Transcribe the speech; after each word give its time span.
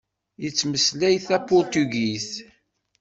Yettmeslay 0.41 1.15
tapuṛtugit. 1.27 2.29